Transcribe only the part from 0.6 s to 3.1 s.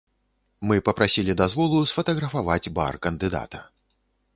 Мы папрасілі дазволу сфатаграфаваць бар